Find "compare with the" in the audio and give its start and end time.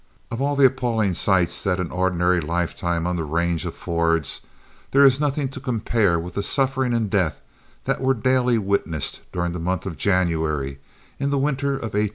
5.59-6.41